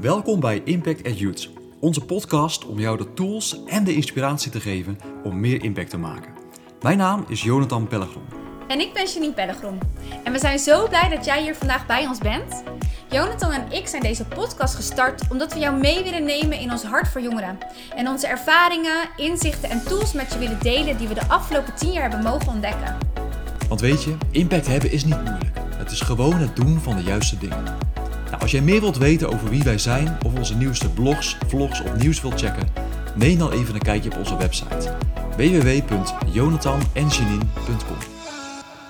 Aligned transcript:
Welkom 0.00 0.40
bij 0.40 0.62
Impact 0.64 1.06
at 1.06 1.18
Youth, 1.18 1.50
onze 1.80 2.04
podcast 2.04 2.66
om 2.66 2.78
jou 2.78 2.96
de 2.96 3.12
tools 3.12 3.64
en 3.66 3.84
de 3.84 3.94
inspiratie 3.94 4.50
te 4.50 4.60
geven 4.60 4.98
om 5.24 5.40
meer 5.40 5.62
impact 5.62 5.90
te 5.90 5.98
maken. 5.98 6.32
Mijn 6.80 6.98
naam 6.98 7.24
is 7.28 7.42
Jonathan 7.42 7.88
Pellegrom. 7.88 8.22
En 8.68 8.80
ik 8.80 8.92
ben 8.92 9.06
Janine 9.06 9.32
Pellegrom. 9.32 9.78
En 10.24 10.32
we 10.32 10.38
zijn 10.38 10.58
zo 10.58 10.88
blij 10.88 11.08
dat 11.08 11.24
jij 11.24 11.42
hier 11.42 11.54
vandaag 11.54 11.86
bij 11.86 12.06
ons 12.06 12.18
bent. 12.18 12.62
Jonathan 13.10 13.52
en 13.52 13.72
ik 13.72 13.86
zijn 13.86 14.02
deze 14.02 14.24
podcast 14.24 14.74
gestart 14.74 15.22
omdat 15.30 15.52
we 15.52 15.58
jou 15.58 15.80
mee 15.80 16.02
willen 16.02 16.24
nemen 16.24 16.58
in 16.58 16.70
ons 16.70 16.82
hart 16.82 17.08
voor 17.08 17.20
jongeren. 17.20 17.58
En 17.96 18.08
onze 18.08 18.26
ervaringen, 18.26 19.08
inzichten 19.16 19.70
en 19.70 19.82
tools 19.84 20.12
met 20.12 20.32
je 20.32 20.38
willen 20.38 20.58
delen 20.62 20.96
die 20.98 21.08
we 21.08 21.14
de 21.14 21.28
afgelopen 21.28 21.74
tien 21.74 21.92
jaar 21.92 22.10
hebben 22.10 22.30
mogen 22.30 22.48
ontdekken. 22.48 22.98
Want 23.68 23.80
weet 23.80 24.02
je, 24.02 24.16
impact 24.30 24.66
hebben 24.66 24.92
is 24.92 25.04
niet 25.04 25.24
moeilijk. 25.24 25.58
Het 25.76 25.90
is 25.90 26.00
gewoon 26.00 26.34
het 26.34 26.56
doen 26.56 26.80
van 26.80 26.96
de 26.96 27.02
juiste 27.02 27.38
dingen. 27.38 27.64
Als 28.40 28.50
jij 28.50 28.60
meer 28.60 28.80
wilt 28.80 28.96
weten 28.96 29.32
over 29.32 29.48
wie 29.48 29.62
wij 29.62 29.78
zijn 29.78 30.18
of 30.26 30.34
onze 30.34 30.56
nieuwste 30.56 30.88
blogs, 30.88 31.36
vlogs 31.46 31.82
of 31.82 31.96
nieuws 31.96 32.20
wilt 32.20 32.40
checken, 32.40 32.68
neem 33.14 33.38
dan 33.38 33.52
even 33.52 33.74
een 33.74 33.82
kijkje 33.82 34.10
op 34.10 34.18
onze 34.18 34.36
website 34.36 34.96
www.jonathanenjanine.com. 35.36 37.96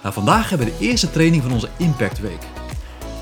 Nou, 0.03 0.15
vandaag 0.15 0.49
hebben 0.49 0.67
we 0.67 0.73
de 0.79 0.85
eerste 0.85 1.11
training 1.11 1.43
van 1.43 1.53
onze 1.53 1.69
Impact 1.77 2.21
Week. 2.21 2.47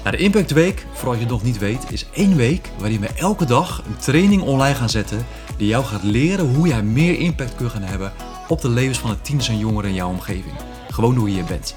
Nou, 0.05 0.17
de 0.17 0.23
Impact 0.23 0.51
Week, 0.51 0.87
voor 0.93 1.09
als 1.09 1.17
je 1.17 1.23
het 1.23 1.33
nog 1.33 1.43
niet 1.43 1.59
weet, 1.59 1.87
is 1.91 2.07
één 2.13 2.37
week 2.37 2.71
waarin 2.79 3.01
we 3.01 3.09
elke 3.09 3.45
dag 3.45 3.83
een 3.87 3.97
training 3.97 4.43
online 4.43 4.75
gaan 4.75 4.91
zetten 4.91 5.27
die 5.57 5.69
jou 5.69 5.85
gaat 5.85 6.03
leren 6.03 6.55
hoe 6.55 6.69
jij 6.69 6.83
meer 6.83 7.19
impact 7.19 7.55
kunt 7.55 7.71
gaan 7.71 7.83
hebben 7.83 8.13
op 8.49 8.61
de 8.61 8.69
levens 8.69 8.99
van 8.99 9.11
de 9.11 9.21
tieners 9.21 9.49
en 9.49 9.59
jongeren 9.59 9.91
in 9.91 9.97
jouw 9.97 10.09
omgeving. 10.09 10.55
Gewoon 10.91 11.17
hoe 11.17 11.35
je 11.35 11.43
bent. 11.43 11.75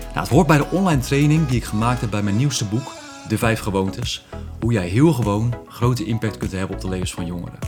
Nou, 0.00 0.20
het 0.20 0.28
hoort 0.28 0.46
bij 0.46 0.56
de 0.56 0.70
online 0.70 1.00
training 1.00 1.46
die 1.46 1.56
ik 1.56 1.64
gemaakt 1.64 2.00
heb 2.00 2.10
bij 2.10 2.22
mijn 2.22 2.36
nieuwste 2.36 2.64
boek, 2.64 2.92
De 3.30 3.38
Vijf 3.38 3.60
Gewoontes. 3.60 4.24
Hoe 4.60 4.72
jij 4.72 4.88
heel 4.88 5.12
gewoon 5.12 5.54
grote 5.68 6.04
impact 6.04 6.36
kunt 6.36 6.52
hebben 6.52 6.76
op 6.76 6.82
de 6.82 6.88
levens 6.88 7.12
van 7.12 7.26
jongeren. 7.26 7.58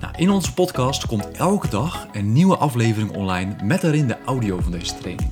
Nou, 0.00 0.14
in 0.16 0.30
onze 0.30 0.54
podcast 0.54 1.06
komt 1.06 1.30
elke 1.30 1.68
dag 1.68 2.06
een 2.12 2.32
nieuwe 2.32 2.56
aflevering 2.56 3.16
online 3.16 3.56
met 3.64 3.80
daarin 3.80 4.06
de 4.06 4.16
audio 4.24 4.60
van 4.60 4.72
deze 4.72 4.94
training. 4.94 5.30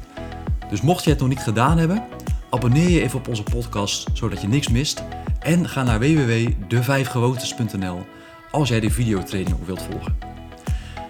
Dus 0.71 0.81
mocht 0.81 1.05
je 1.05 1.11
het 1.11 1.19
nog 1.19 1.29
niet 1.29 1.43
gedaan 1.43 1.79
hebben, 1.79 2.05
abonneer 2.51 2.89
je 2.89 3.03
even 3.03 3.19
op 3.19 3.29
onze 3.29 3.43
podcast 3.43 4.09
zodat 4.13 4.41
je 4.41 4.49
niks 4.49 4.69
mist. 4.69 5.03
En 5.39 5.69
ga 5.69 5.83
naar 5.83 5.99
www.devijfgewoontes.nl 5.99 8.07
als 8.51 8.69
jij 8.69 8.81
de 8.81 8.91
videotraining 8.91 9.57
ook 9.57 9.67
wilt 9.67 9.83
volgen. 9.83 10.17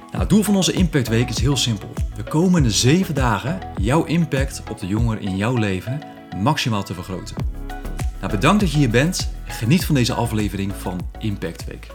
Nou, 0.07 0.19
het 0.19 0.29
doel 0.29 0.43
van 0.43 0.57
onze 0.57 0.73
Impact 0.73 1.09
Week 1.09 1.29
is 1.29 1.41
heel 1.41 1.57
simpel. 1.57 1.93
De 2.17 2.25
komende 2.25 2.71
zeven 2.71 3.15
dagen 3.15 3.59
jouw 3.81 4.05
impact 4.05 4.63
op 4.71 4.79
de 4.79 4.87
jongeren 4.87 5.23
in 5.23 5.37
jouw 5.37 5.57
leven 5.57 6.01
maximaal 6.37 6.83
te 6.83 6.95
vergroten. 6.95 7.50
Nou, 8.21 8.33
bedankt 8.33 8.61
dat 8.61 8.73
je 8.73 8.79
hier 8.79 8.91
bent. 8.91 9.33
Geniet 9.45 9.87
van 9.87 9.95
deze 9.95 10.15
aflevering 10.15 10.75
van 10.75 11.01
Impact 11.19 11.65
Week. 11.65 11.87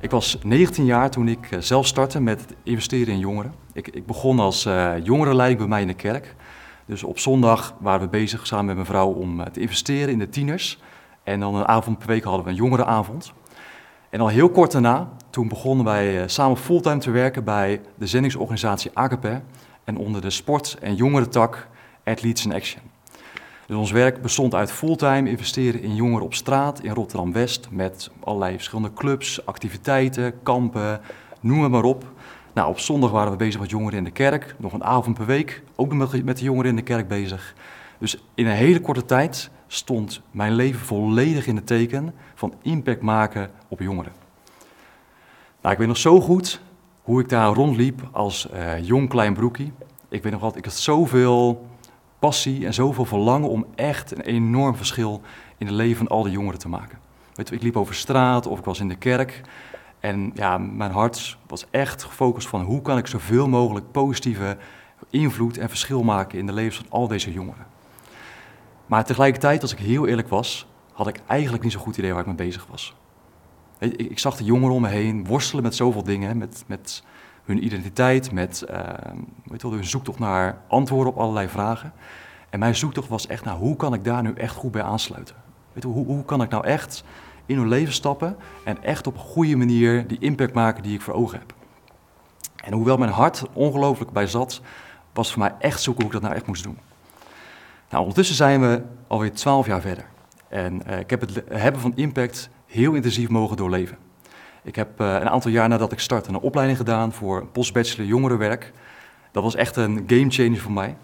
Ik 0.00 0.10
was 0.10 0.38
19 0.42 0.84
jaar 0.84 1.10
toen 1.10 1.28
ik 1.28 1.50
eh, 1.50 1.60
zelf 1.60 1.86
startte 1.86 2.20
met 2.20 2.40
het 2.40 2.54
investeren 2.62 3.14
in 3.14 3.18
jongeren. 3.18 3.54
Ik, 3.72 3.88
ik 3.88 4.06
begon 4.06 4.38
als 4.38 4.66
uh, 4.66 5.56
bij 5.56 5.66
mij 5.66 5.80
in 5.80 5.86
de 5.86 5.94
kerk. 5.94 6.34
Dus 6.86 7.02
op 7.02 7.18
zondag 7.18 7.74
waren 7.80 8.00
we 8.00 8.08
bezig 8.08 8.46
samen 8.46 8.64
met 8.64 8.74
mijn 8.74 8.86
vrouw 8.86 9.12
om 9.12 9.40
eh, 9.40 9.46
te 9.46 9.60
investeren 9.60 10.12
in 10.12 10.18
de 10.18 10.28
tieners. 10.28 10.80
En 11.22 11.40
dan 11.40 11.54
een 11.54 11.68
avond 11.68 11.98
per 11.98 12.08
week 12.08 12.24
hadden 12.24 12.44
we 12.44 12.50
een 12.50 12.56
jongerenavond. 12.56 13.32
En 14.10 14.20
al 14.20 14.28
heel 14.28 14.50
kort 14.50 14.72
daarna, 14.72 15.08
toen 15.30 15.48
begonnen 15.48 15.84
wij 15.84 16.28
samen 16.28 16.56
fulltime 16.56 16.98
te 16.98 17.10
werken 17.10 17.44
bij 17.44 17.80
de 17.94 18.06
zendingsorganisatie 18.06 18.90
AKP. 18.94 19.26
En 19.84 19.96
onder 19.96 20.20
de 20.20 20.30
sport- 20.30 20.76
en 20.80 20.94
jongerentak 20.94 21.68
Athletes 22.04 22.44
in 22.44 22.54
Action. 22.54 22.93
Dus 23.66 23.76
ons 23.76 23.90
werk 23.90 24.22
bestond 24.22 24.54
uit 24.54 24.72
fulltime 24.72 25.30
investeren 25.30 25.82
in 25.82 25.94
jongeren 25.94 26.24
op 26.24 26.34
straat 26.34 26.82
in 26.82 26.92
Rotterdam-West 26.92 27.68
met 27.70 28.10
allerlei 28.20 28.54
verschillende 28.54 28.92
clubs, 28.92 29.46
activiteiten, 29.46 30.42
kampen, 30.42 31.00
noem 31.40 31.62
het 31.62 31.70
maar 31.70 31.84
op. 31.84 32.04
Nou, 32.54 32.68
op 32.68 32.78
zondag 32.78 33.10
waren 33.10 33.30
we 33.30 33.36
bezig 33.36 33.60
met 33.60 33.70
jongeren 33.70 33.98
in 33.98 34.04
de 34.04 34.10
kerk, 34.10 34.54
nog 34.58 34.72
een 34.72 34.84
avond 34.84 35.16
per 35.16 35.26
week, 35.26 35.62
ook 35.76 35.92
met, 35.92 36.24
met 36.24 36.38
de 36.38 36.44
jongeren 36.44 36.70
in 36.70 36.76
de 36.76 36.82
kerk 36.82 37.08
bezig. 37.08 37.54
Dus 37.98 38.24
in 38.34 38.46
een 38.46 38.56
hele 38.56 38.80
korte 38.80 39.04
tijd 39.04 39.50
stond 39.66 40.20
mijn 40.30 40.52
leven 40.52 40.80
volledig 40.80 41.46
in 41.46 41.56
het 41.56 41.66
teken 41.66 42.14
van 42.34 42.54
impact 42.62 43.00
maken 43.00 43.50
op 43.68 43.80
jongeren. 43.80 44.12
Nou, 45.60 45.72
ik 45.72 45.78
weet 45.78 45.88
nog 45.88 45.96
zo 45.96 46.20
goed 46.20 46.60
hoe 47.02 47.20
ik 47.20 47.28
daar 47.28 47.54
rondliep 47.54 48.08
als 48.12 48.48
uh, 48.54 48.84
jong 48.86 49.08
klein 49.08 49.34
broekie. 49.34 49.72
Ik 50.08 50.22
weet 50.22 50.32
nog 50.32 50.40
wat, 50.40 50.56
ik 50.56 50.64
had 50.64 50.74
zoveel 50.74 51.66
passie 52.24 52.66
en 52.66 52.74
zoveel 52.74 53.04
verlangen 53.04 53.48
om 53.48 53.66
echt 53.74 54.16
een 54.16 54.20
enorm 54.20 54.76
verschil 54.76 55.20
in 55.58 55.66
het 55.66 55.74
leven 55.74 55.96
van 55.96 56.08
al 56.08 56.22
die 56.22 56.32
jongeren 56.32 56.58
te 56.58 56.68
maken. 56.68 56.98
Weet 57.34 57.48
je, 57.48 57.54
ik 57.54 57.62
liep 57.62 57.76
over 57.76 57.94
straat 57.94 58.46
of 58.46 58.58
ik 58.58 58.64
was 58.64 58.80
in 58.80 58.88
de 58.88 58.96
kerk. 58.96 59.40
En 60.00 60.30
ja, 60.34 60.58
mijn 60.58 60.90
hart 60.90 61.36
was 61.46 61.66
echt 61.70 62.02
gefocust 62.02 62.48
van 62.48 62.62
hoe 62.62 62.82
kan 62.82 62.98
ik 62.98 63.06
zoveel 63.06 63.48
mogelijk 63.48 63.90
positieve 63.90 64.56
invloed 65.10 65.58
en 65.58 65.68
verschil 65.68 66.02
maken 66.02 66.38
in 66.38 66.46
de 66.46 66.52
levens 66.52 66.76
van 66.76 66.86
al 66.88 67.08
deze 67.08 67.32
jongeren. 67.32 67.66
Maar 68.86 69.04
tegelijkertijd, 69.04 69.62
als 69.62 69.72
ik 69.72 69.78
heel 69.78 70.06
eerlijk 70.06 70.28
was, 70.28 70.66
had 70.92 71.08
ik 71.08 71.20
eigenlijk 71.26 71.62
niet 71.62 71.72
zo'n 71.72 71.80
goed 71.80 71.96
idee 71.96 72.10
waar 72.10 72.20
ik 72.20 72.26
mee 72.26 72.46
bezig 72.46 72.66
was. 72.70 72.94
Ik, 73.78 74.18
zag 74.18 74.36
de 74.36 74.44
jongeren 74.44 74.74
om 74.74 74.82
me 74.82 74.88
heen 74.88 75.26
worstelen 75.26 75.62
met 75.62 75.74
zoveel 75.74 76.04
dingen, 76.04 76.38
met, 76.38 76.64
met 76.66 77.02
hun 77.44 77.64
identiteit, 77.64 78.32
met 78.32 78.64
uh, 78.70 78.78
weet 79.44 79.62
wel, 79.62 79.72
hun 79.72 79.84
zoektocht 79.84 80.18
naar 80.18 80.58
antwoorden 80.68 81.12
op 81.12 81.18
allerlei 81.18 81.48
vragen. 81.48 81.92
En 82.50 82.58
mijn 82.58 82.76
zoektocht 82.76 83.08
was 83.08 83.26
echt, 83.26 83.44
nou, 83.44 83.58
hoe 83.58 83.76
kan 83.76 83.94
ik 83.94 84.04
daar 84.04 84.22
nu 84.22 84.32
echt 84.32 84.54
goed 84.54 84.72
bij 84.72 84.82
aansluiten? 84.82 85.36
Weet 85.72 85.82
je, 85.82 85.88
hoe, 85.88 86.06
hoe 86.06 86.24
kan 86.24 86.42
ik 86.42 86.50
nou 86.50 86.64
echt 86.64 87.04
in 87.46 87.56
hun 87.56 87.68
leven 87.68 87.92
stappen 87.92 88.36
en 88.64 88.82
echt 88.82 89.06
op 89.06 89.14
een 89.14 89.20
goede 89.20 89.56
manier 89.56 90.06
die 90.06 90.18
impact 90.18 90.54
maken 90.54 90.82
die 90.82 90.94
ik 90.94 91.00
voor 91.00 91.14
ogen 91.14 91.38
heb? 91.38 91.54
En 92.64 92.72
hoewel 92.72 92.96
mijn 92.96 93.10
hart 93.10 93.42
ongelooflijk 93.52 94.10
bij 94.10 94.26
zat, 94.26 94.60
was 95.12 95.32
voor 95.32 95.42
mij 95.42 95.54
echt 95.58 95.82
zoeken 95.82 96.04
hoe 96.04 96.12
ik 96.12 96.20
dat 96.20 96.28
nou 96.28 96.34
echt 96.40 96.46
moest 96.46 96.62
doen. 96.62 96.78
Nou, 97.90 98.02
ondertussen 98.02 98.36
zijn 98.36 98.60
we 98.60 98.82
alweer 99.06 99.32
twaalf 99.32 99.66
jaar 99.66 99.80
verder. 99.80 100.04
En 100.48 100.82
uh, 100.86 100.98
ik 100.98 101.10
heb 101.10 101.20
het 101.20 101.42
hebben 101.48 101.80
van 101.80 101.92
impact 101.94 102.48
heel 102.66 102.92
intensief 102.92 103.28
mogen 103.28 103.56
doorleven. 103.56 104.03
Ik 104.64 104.76
heb 104.76 105.00
uh, 105.00 105.12
een 105.12 105.28
aantal 105.28 105.50
jaar 105.50 105.68
nadat 105.68 105.92
ik 105.92 105.98
startte 105.98 106.28
een 106.28 106.40
opleiding 106.40 106.78
gedaan 106.78 107.12
voor 107.12 107.46
postbachelor 107.46 108.06
jongerenwerk. 108.06 108.72
Dat 109.32 109.42
was 109.42 109.54
echt 109.54 109.76
een 109.76 110.04
game 110.06 110.30
changer 110.30 110.58
voor 110.58 110.72
mij. 110.72 110.96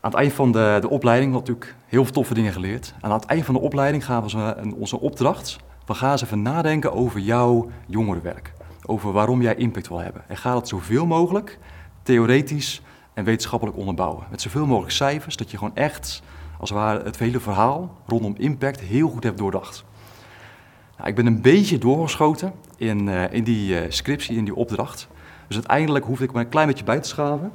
Aan 0.00 0.10
het 0.10 0.14
eind 0.14 0.32
van 0.32 0.52
de, 0.52 0.78
de 0.80 0.88
opleiding 0.88 1.32
had 1.32 1.40
ik 1.40 1.48
natuurlijk 1.48 1.76
heel 1.86 2.04
veel 2.04 2.12
toffe 2.12 2.34
dingen 2.34 2.52
geleerd. 2.52 2.94
En 3.00 3.10
aan 3.10 3.18
het 3.20 3.24
eind 3.24 3.44
van 3.44 3.54
de 3.54 3.60
opleiding 3.60 4.04
gaven 4.04 4.30
ze 4.30 4.38
een, 4.38 4.74
onze 4.74 5.00
opdracht. 5.00 5.56
We 5.86 5.94
gaan 5.94 6.10
eens 6.10 6.22
even 6.22 6.42
nadenken 6.42 6.92
over 6.92 7.20
jouw 7.20 7.70
jongerenwerk. 7.86 8.52
Over 8.86 9.12
waarom 9.12 9.42
jij 9.42 9.54
impact 9.54 9.88
wil 9.88 9.98
hebben. 9.98 10.22
En 10.28 10.36
ga 10.36 10.52
dat 10.52 10.68
zoveel 10.68 11.06
mogelijk 11.06 11.58
theoretisch 12.02 12.82
en 13.14 13.24
wetenschappelijk 13.24 13.78
onderbouwen. 13.78 14.26
Met 14.30 14.40
zoveel 14.40 14.66
mogelijk 14.66 14.92
cijfers, 14.92 15.36
dat 15.36 15.50
je 15.50 15.58
gewoon 15.58 15.76
echt, 15.76 16.22
als 16.60 16.70
het 16.70 16.78
ware, 16.78 17.04
het 17.04 17.18
hele 17.18 17.40
verhaal 17.40 17.96
rondom 18.06 18.34
impact 18.36 18.80
heel 18.80 19.08
goed 19.08 19.22
hebt 19.22 19.38
doordacht. 19.38 19.84
Nou, 20.96 21.08
ik 21.08 21.14
ben 21.14 21.26
een 21.26 21.42
beetje 21.42 21.78
doorgeschoten 21.78 22.52
in, 22.76 23.06
uh, 23.06 23.32
in 23.32 23.44
die 23.44 23.82
uh, 23.82 23.90
scriptie, 23.90 24.36
in 24.36 24.44
die 24.44 24.54
opdracht. 24.54 25.08
Dus 25.46 25.56
uiteindelijk 25.56 26.04
hoefde 26.04 26.24
ik 26.24 26.32
me 26.32 26.40
een 26.40 26.48
klein 26.48 26.66
beetje 26.66 26.84
bij 26.84 27.00
te 27.00 27.08
schaven. 27.08 27.52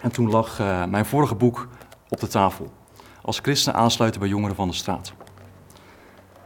En 0.00 0.12
toen 0.12 0.30
lag 0.30 0.60
uh, 0.60 0.84
mijn 0.84 1.06
vorige 1.06 1.34
boek 1.34 1.68
op 2.08 2.20
de 2.20 2.26
tafel. 2.26 2.72
Als 3.22 3.38
christen 3.38 3.74
aansluiten 3.74 4.20
bij 4.20 4.28
jongeren 4.28 4.56
van 4.56 4.68
de 4.68 4.74
straat. 4.74 5.12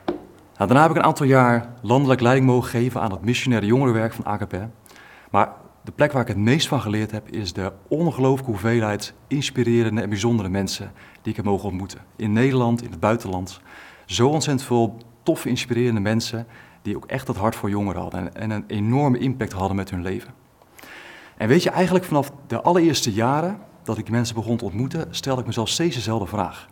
Nou, 0.07 0.73
daarna 0.73 0.83
heb 0.83 0.91
ik 0.91 0.97
een 0.97 1.09
aantal 1.09 1.27
jaar 1.27 1.75
landelijk 1.83 2.21
leiding 2.21 2.47
mogen 2.47 2.71
geven 2.71 3.01
aan 3.01 3.11
het 3.11 3.25
missionaire 3.25 3.67
jongerenwerk 3.67 4.13
van 4.13 4.25
AKP. 4.25 4.55
Maar 5.31 5.53
de 5.85 5.93
plek 5.93 6.13
waar 6.13 6.23
ik 6.23 6.29
het 6.29 6.37
meest 6.37 6.69
van 6.69 6.81
geleerd 6.81 7.11
heb, 7.11 7.29
is 7.29 7.53
de 7.53 7.73
ongelooflijke 7.89 8.51
hoeveelheid 8.51 9.15
inspirerende 9.27 10.01
en 10.03 10.09
bijzondere 10.09 10.49
mensen 10.49 10.93
die 11.23 11.31
ik 11.31 11.37
heb 11.37 11.45
mogen 11.45 11.69
ontmoeten. 11.69 12.01
In 12.17 12.33
Nederland, 12.33 12.83
in 12.83 12.91
het 12.91 13.01
buitenland. 13.01 13.61
Zo 14.07 14.29
ontzettend 14.29 14.67
veel 14.67 14.97
toffe, 15.23 15.49
inspirerende 15.49 16.01
mensen 16.01 16.47
die 16.83 16.97
ook 16.97 17.07
echt 17.07 17.29
het 17.29 17.37
hart 17.37 17.57
voor 17.57 17.71
jongeren 17.71 18.01
hadden 18.01 18.35
en, 18.35 18.51
een 18.51 18.65
enorme 18.67 19.19
impact 19.19 19.53
hadden 19.53 19.77
met 19.77 19.91
hun 19.91 20.03
leven. 20.03 20.35
En 21.37 21.49
weet 21.49 21.63
je, 21.63 21.71
eigenlijk 21.71 22.05
vanaf 22.05 22.33
de 22.47 22.63
allereerste 22.63 23.13
jaren 23.13 23.59
dat 23.83 23.99
ik 23.99 24.11
mensen 24.11 24.35
begon 24.35 24.57
te 24.57 24.65
ontmoeten, 24.65 25.07
stelde 25.11 25.41
ik 25.41 25.47
mezelf 25.47 25.69
steeds 25.69 25.95
dezelfde 25.95 26.27
vraag. 26.27 26.69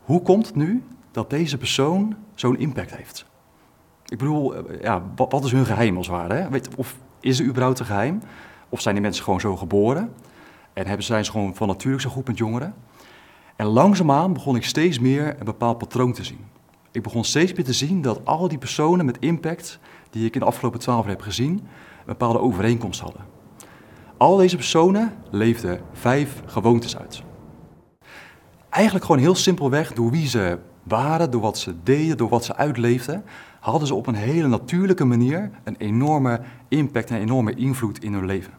Hoe 0.00 0.22
komt 0.22 0.46
het 0.46 0.54
nu 0.54 0.84
dat 1.10 1.30
deze 1.30 1.58
persoon 1.58 2.16
zo'n 2.34 2.58
impact 2.58 2.96
heeft? 2.96 3.26
Ik 4.06 4.18
bedoel, 4.18 4.54
eh, 4.54 4.80
ja, 4.80 5.02
wat, 5.16 5.44
is 5.44 5.52
hun 5.52 5.66
geheim 5.66 5.96
als 5.96 6.06
het 6.06 6.16
ware? 6.16 6.34
Hè? 6.34 6.58
Of 6.76 6.96
is 7.20 7.38
er 7.38 7.46
überhaupt 7.46 7.78
een 7.78 7.86
geheim? 7.86 8.22
Of 8.68 8.80
zijn 8.80 8.94
die 8.94 9.02
mensen 9.02 9.24
gewoon 9.24 9.40
zo 9.40 9.56
geboren? 9.56 10.12
En 10.72 10.86
hebben, 10.86 11.04
zijn 11.04 11.24
ze 11.24 11.30
gewoon 11.30 11.54
van 11.54 11.68
natuurlijk 11.68 12.02
zo 12.02 12.10
goed 12.10 12.26
met 12.26 12.38
jongeren? 12.38 12.74
En 13.56 13.66
langzaamaan 13.66 14.32
begon 14.32 14.56
ik 14.56 14.64
steeds 14.64 14.98
meer 14.98 15.36
een 15.38 15.44
bepaald 15.44 15.78
patroon 15.78 16.12
te 16.12 16.24
zien. 16.24 16.44
Ik 16.96 17.02
begon 17.02 17.24
steeds 17.24 17.52
meer 17.52 17.64
te 17.64 17.72
zien 17.72 18.02
dat 18.02 18.20
al 18.24 18.48
die 18.48 18.58
personen 18.58 19.06
met 19.06 19.18
impact 19.18 19.78
die 20.10 20.26
ik 20.26 20.34
in 20.34 20.40
de 20.40 20.46
afgelopen 20.46 20.80
twaalf 20.80 21.00
jaar 21.00 21.14
heb 21.14 21.20
gezien, 21.20 21.50
een 21.50 21.66
bepaalde 22.06 22.40
overeenkomst 22.40 23.00
hadden. 23.00 23.24
Al 24.16 24.36
deze 24.36 24.56
personen 24.56 25.14
leefden 25.30 25.80
vijf 25.92 26.42
gewoontes 26.46 26.96
uit. 26.96 27.22
Eigenlijk 28.68 29.04
gewoon 29.04 29.20
heel 29.20 29.34
simpelweg 29.34 29.92
door 29.92 30.10
wie 30.10 30.28
ze 30.28 30.58
waren, 30.82 31.30
door 31.30 31.40
wat 31.40 31.58
ze 31.58 31.74
deden, 31.82 32.16
door 32.16 32.28
wat 32.28 32.44
ze 32.44 32.56
uitleefden, 32.56 33.24
hadden 33.60 33.88
ze 33.88 33.94
op 33.94 34.06
een 34.06 34.14
hele 34.14 34.48
natuurlijke 34.48 35.04
manier 35.04 35.50
een 35.64 35.76
enorme 35.76 36.40
impact 36.68 37.10
en 37.10 37.16
een 37.16 37.22
enorme 37.22 37.54
invloed 37.54 38.04
in 38.04 38.12
hun 38.12 38.26
leven. 38.26 38.52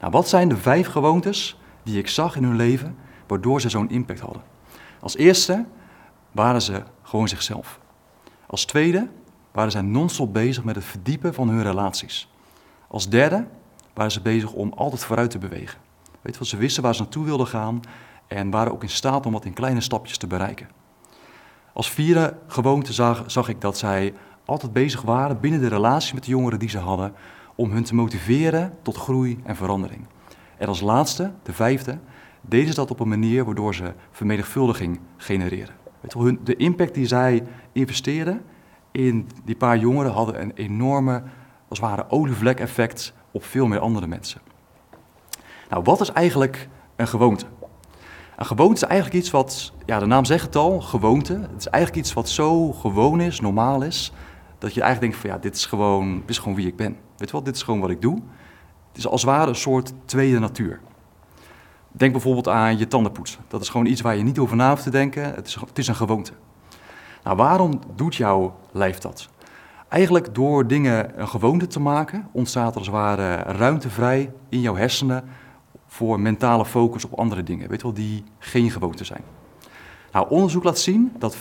Nou, 0.00 0.12
wat 0.12 0.28
zijn 0.28 0.48
de 0.48 0.56
vijf 0.56 0.86
gewoontes 0.86 1.58
die 1.82 1.98
ik 1.98 2.08
zag 2.08 2.36
in 2.36 2.44
hun 2.44 2.56
leven, 2.56 2.96
waardoor 3.26 3.60
ze 3.60 3.68
zo'n 3.68 3.90
impact 3.90 4.20
hadden? 4.20 4.42
Als 5.00 5.16
eerste 5.16 5.64
waren 6.32 6.62
ze 6.62 6.82
gewoon 7.06 7.28
zichzelf. 7.28 7.80
Als 8.46 8.64
tweede 8.64 9.08
waren 9.52 9.70
ze 9.70 9.80
non-stop 9.80 10.32
bezig 10.32 10.64
met 10.64 10.74
het 10.74 10.84
verdiepen 10.84 11.34
van 11.34 11.48
hun 11.48 11.62
relaties. 11.62 12.28
Als 12.88 13.08
derde 13.08 13.46
waren 13.94 14.12
ze 14.12 14.20
bezig 14.20 14.52
om 14.52 14.72
altijd 14.72 15.04
vooruit 15.04 15.30
te 15.30 15.38
bewegen. 15.38 15.78
Weet 16.22 16.38
wat, 16.38 16.48
ze 16.48 16.56
wisten 16.56 16.82
waar 16.82 16.94
ze 16.94 17.02
naartoe 17.02 17.24
wilden 17.24 17.46
gaan 17.46 17.80
en 18.26 18.50
waren 18.50 18.72
ook 18.72 18.82
in 18.82 18.88
staat 18.88 19.26
om 19.26 19.32
dat 19.32 19.44
in 19.44 19.52
kleine 19.52 19.80
stapjes 19.80 20.18
te 20.18 20.26
bereiken. 20.26 20.68
Als 21.72 21.90
vierde 21.90 22.36
gewoonte 22.46 22.92
zag, 22.92 23.24
zag 23.26 23.48
ik 23.48 23.60
dat 23.60 23.78
zij 23.78 24.14
altijd 24.44 24.72
bezig 24.72 25.02
waren 25.02 25.40
binnen 25.40 25.60
de 25.60 25.68
relatie 25.68 26.14
met 26.14 26.24
de 26.24 26.30
jongeren 26.30 26.58
die 26.58 26.68
ze 26.68 26.78
hadden, 26.78 27.14
om 27.54 27.70
hun 27.70 27.84
te 27.84 27.94
motiveren 27.94 28.74
tot 28.82 28.96
groei 28.96 29.40
en 29.44 29.56
verandering. 29.56 30.06
En 30.56 30.68
als 30.68 30.80
laatste, 30.80 31.32
de 31.42 31.52
vijfde, 31.52 31.98
deden 32.40 32.68
ze 32.68 32.74
dat 32.74 32.90
op 32.90 33.00
een 33.00 33.08
manier 33.08 33.44
waardoor 33.44 33.74
ze 33.74 33.92
vermenigvuldiging 34.10 35.00
genereren. 35.16 35.85
De 36.44 36.56
impact 36.56 36.94
die 36.94 37.06
zij 37.06 37.42
investeerden 37.72 38.42
in 38.92 39.28
die 39.44 39.56
paar 39.56 39.78
jongeren 39.78 40.12
hadden 40.12 40.40
een 40.40 40.52
enorme, 40.54 41.22
als 41.68 41.78
ware, 41.78 42.10
olievlek-effect 42.10 43.12
op 43.30 43.44
veel 43.44 43.66
meer 43.66 43.78
andere 43.78 44.06
mensen. 44.06 44.40
Nou, 45.68 45.82
wat 45.82 46.00
is 46.00 46.12
eigenlijk 46.12 46.68
een 46.96 47.08
gewoonte? 47.08 47.46
Een 48.36 48.46
gewoonte 48.46 48.74
is 48.74 48.82
eigenlijk 48.82 49.22
iets 49.22 49.30
wat, 49.30 49.72
ja, 49.86 49.98
de 49.98 50.06
naam 50.06 50.24
zegt 50.24 50.44
het 50.44 50.56
al, 50.56 50.80
gewoonte. 50.80 51.32
Het 51.32 51.58
is 51.58 51.66
eigenlijk 51.66 52.04
iets 52.04 52.14
wat 52.14 52.28
zo 52.28 52.72
gewoon 52.72 53.20
is, 53.20 53.40
normaal 53.40 53.82
is, 53.82 54.12
dat 54.58 54.74
je 54.74 54.80
eigenlijk 54.80 55.12
denkt 55.12 55.26
van 55.26 55.36
ja, 55.36 55.42
dit 55.42 55.56
is 55.56 55.66
gewoon, 55.66 56.20
dit 56.20 56.30
is 56.30 56.38
gewoon 56.38 56.54
wie 56.54 56.66
ik 56.66 56.76
ben. 56.76 56.96
Weet 57.16 57.28
je 57.28 57.36
wat, 57.36 57.44
dit 57.44 57.54
is 57.56 57.62
gewoon 57.62 57.80
wat 57.80 57.90
ik 57.90 58.00
doe. 58.00 58.14
Het 58.88 58.96
is 58.96 59.06
als 59.06 59.22
het 59.22 59.30
ware 59.30 59.48
een 59.48 59.54
soort 59.54 59.92
tweede 60.04 60.38
natuur. 60.38 60.80
Denk 61.96 62.12
bijvoorbeeld 62.12 62.48
aan 62.48 62.78
je 62.78 62.88
tanden 62.88 63.12
poetsen. 63.12 63.40
Dat 63.48 63.60
is 63.60 63.68
gewoon 63.68 63.86
iets 63.86 64.00
waar 64.00 64.16
je 64.16 64.22
niet 64.22 64.38
over 64.38 64.56
na 64.56 64.70
hoeft 64.70 64.82
te 64.82 64.90
denken. 64.90 65.34
Het 65.34 65.46
is, 65.46 65.54
het 65.54 65.78
is 65.78 65.88
een 65.88 65.94
gewoonte. 65.94 66.32
Nou, 67.24 67.36
waarom 67.36 67.80
doet 67.94 68.14
jouw 68.14 68.56
lijf 68.72 68.98
dat? 68.98 69.28
Eigenlijk 69.88 70.34
door 70.34 70.66
dingen 70.66 71.20
een 71.20 71.28
gewoonte 71.28 71.66
te 71.66 71.80
maken, 71.80 72.28
ontstaat 72.32 72.72
er 72.72 72.78
als 72.78 72.86
het 72.86 72.96
ware 72.96 73.36
ruimte 73.36 73.90
vrij 73.90 74.32
in 74.48 74.60
jouw 74.60 74.74
hersenen 74.76 75.24
voor 75.86 76.20
mentale 76.20 76.64
focus 76.64 77.04
op 77.04 77.18
andere 77.18 77.42
dingen, 77.42 77.68
weet 77.68 77.82
wel, 77.82 77.92
die 77.92 78.24
geen 78.38 78.70
gewoonte 78.70 79.04
zijn. 79.04 79.22
Nou, 80.12 80.28
onderzoek 80.28 80.64
laat 80.64 80.78
zien 80.78 81.12
dat 81.18 81.36
40% 81.36 81.38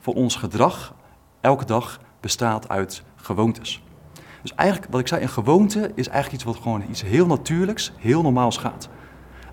van 0.00 0.14
ons 0.14 0.36
gedrag 0.36 0.94
elke 1.40 1.64
dag 1.64 2.00
bestaat 2.20 2.68
uit 2.68 3.02
gewoontes. 3.16 3.82
Dus 4.42 4.54
eigenlijk, 4.54 4.92
wat 4.92 5.00
ik 5.00 5.08
zei, 5.08 5.22
een 5.22 5.28
gewoonte 5.28 5.92
is 5.94 6.08
eigenlijk 6.08 6.32
iets 6.32 6.44
wat 6.44 6.62
gewoon 6.62 6.84
iets 6.90 7.02
heel 7.02 7.26
natuurlijks, 7.26 7.92
heel 7.96 8.22
normaals 8.22 8.56
gaat. 8.56 8.88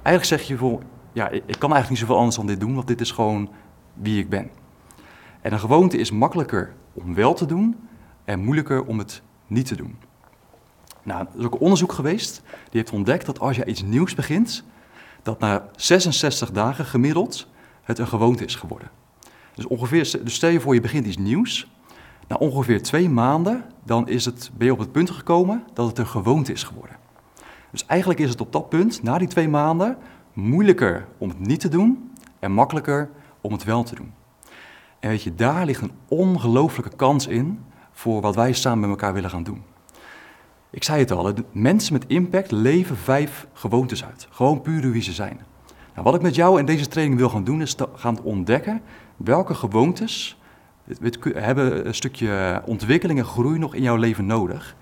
Eigenlijk 0.08 0.40
zeg 0.40 0.48
je 0.48 0.58
voor, 0.58 0.82
ja, 1.14 1.30
ik 1.30 1.42
kan 1.60 1.74
eigenlijk 1.74 1.90
niet 1.90 2.00
zoveel 2.00 2.18
anders 2.18 2.36
dan 2.36 2.48
dit 2.48 2.60
doen, 2.60 2.76
want 2.76 2.88
dit 2.88 3.02
is 3.02 3.12
gewoon 3.12 3.50
wie 3.94 4.20
ik 4.20 4.30
ben. 4.30 4.50
En 5.42 5.54
een 5.54 5.60
gewoonte 5.60 5.98
is 5.98 6.12
makkelijker 6.12 6.74
om 6.94 7.14
wel 7.14 7.34
te 7.34 7.46
doen 7.46 7.76
en 8.24 8.40
moeilijker 8.40 8.86
om 8.86 8.98
het 8.98 9.22
niet 9.48 9.66
te 9.66 9.76
doen. 9.76 9.98
Nou, 11.04 11.20
er 11.22 11.40
is 11.40 11.46
ook 11.46 11.54
een 11.54 11.60
onderzoek 11.60 11.92
geweest, 11.92 12.42
die 12.46 12.80
heeft 12.82 12.92
ontdekt 12.92 13.26
dat 13.26 13.40
als 13.40 13.56
je 13.56 13.66
iets 13.66 13.82
nieuws 13.82 14.16
begint, 14.16 14.64
dat 15.22 15.40
na 15.40 15.70
66 15.76 16.52
dagen 16.52 16.86
gemiddeld 16.86 17.48
het 17.84 18.00
een 18.00 18.08
gewoonte 18.08 18.46
is 18.46 18.56
geworden. 18.56 18.90
Dus 19.54 19.68
ongeveer, 19.68 20.20
dus 20.24 20.34
stel 20.34 20.50
je 20.50 20.60
voor 20.60 20.74
je 20.74 20.82
begint 20.82 21.06
iets 21.06 21.18
nieuws, 21.18 21.72
na 22.28 22.36
ongeveer 22.36 22.84
twee 22.84 23.10
maanden, 23.10 23.66
dan 23.84 24.08
is 24.08 24.26
het, 24.26 24.52
ben 24.58 24.66
je 24.66 24.74
op 24.74 24.80
het 24.80 24.92
punt 24.92 25.10
gekomen 25.10 25.64
dat 25.74 25.88
het 25.88 25.98
een 25.98 26.08
gewoonte 26.08 26.52
is 26.52 26.64
geworden. 26.64 26.96
Dus 27.72 27.86
eigenlijk 27.86 28.20
is 28.20 28.30
het 28.30 28.42
op 28.42 28.52
dat 28.52 28.70
punt, 28.70 29.04
na 29.04 29.18
die 29.18 29.28
twee 29.28 29.50
maanden, 29.50 29.98
moeilijker 30.34 31.08
om 31.18 31.30
het 31.30 31.40
niet 31.40 31.60
te 31.60 31.70
doen 31.70 32.12
en 32.40 32.52
makkelijker 32.52 33.10
om 33.42 33.52
het 33.52 33.64
wel 33.64 33.84
te 33.84 33.96
doen. 33.96 34.14
En 35.00 35.10
weet 35.10 35.24
je, 35.24 35.36
daar 35.36 35.66
ligt 35.66 35.82
een 35.82 35.92
ongelooflijke 36.08 36.96
kans 36.96 37.28
in 37.28 37.60
voor 37.92 38.22
wat 38.22 38.36
wij 38.36 38.54
samen 38.54 38.80
met 38.80 38.90
elkaar 38.90 39.14
willen 39.14 39.30
gaan 39.30 39.44
doen. 39.44 39.64
Ik 40.70 40.84
zei 40.84 41.00
het 41.00 41.12
al, 41.12 41.34
mensen 41.52 41.94
met 41.94 42.06
impact 42.08 42.52
leven 42.52 42.98
vijf 42.98 43.48
gewoontes 43.54 44.06
uit. 44.06 44.28
Gewoon 44.30 44.62
puur 44.62 44.92
wie 44.92 45.02
ze 45.02 45.14
zijn. 45.14 45.40
Nou, 45.94 46.04
wat 46.04 46.16
ik 46.16 46.22
met 46.22 46.36
jou 46.36 46.60
in 46.60 46.66
deze 46.66 46.88
training 46.88 47.20
wil 47.20 47.30
gaan 47.30 47.44
doen, 47.44 47.62
is 47.62 47.76
gaan 47.94 48.22
ontdekken 48.22 48.82
welke 49.16 49.54
gewoontes 49.54 50.40
hebben 51.34 51.88
een 51.88 51.96
stukje 51.96 52.62
ontwikkeling 52.66 53.20
en 53.20 53.26
groei 53.26 53.60
nog 53.60 53.76
in 53.76 53.82
jouw 53.82 53.96
leven 53.96 54.26
nodig. 54.26 54.76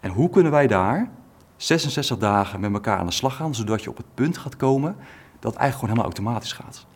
En 0.00 0.10
hoe 0.10 0.30
kunnen 0.30 0.52
wij 0.52 0.66
daar 0.66 1.10
66 1.56 2.18
dagen 2.18 2.60
met 2.60 2.72
elkaar 2.72 2.98
aan 2.98 3.06
de 3.06 3.12
slag 3.12 3.36
gaan, 3.36 3.54
zodat 3.54 3.82
je 3.82 3.90
op 3.90 3.96
het 3.96 4.14
punt 4.14 4.38
gaat 4.38 4.56
komen 4.56 4.96
dat 5.40 5.52
het 5.52 5.60
eigenlijk 5.60 5.74
gewoon 5.74 5.88
helemaal 5.88 6.04
automatisch 6.04 6.52
gaat. 6.52 6.86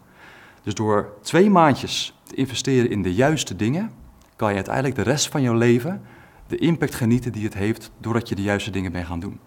Dus 0.62 0.74
door 0.74 1.12
twee 1.22 1.50
maandjes 1.50 2.18
te 2.22 2.34
investeren 2.34 2.90
in 2.90 3.02
de 3.02 3.14
juiste 3.14 3.56
dingen, 3.56 3.92
kan 4.36 4.48
je 4.48 4.54
uiteindelijk 4.54 4.94
de 4.94 5.02
rest 5.02 5.28
van 5.28 5.42
jouw 5.42 5.54
leven 5.54 6.02
de 6.46 6.56
impact 6.56 6.94
genieten 6.94 7.32
die 7.32 7.44
het 7.44 7.54
heeft 7.54 7.90
doordat 7.98 8.28
je 8.28 8.34
de 8.34 8.42
juiste 8.42 8.70
dingen 8.70 8.92
bent 8.92 9.06
gaan 9.06 9.20
doen. 9.20 9.38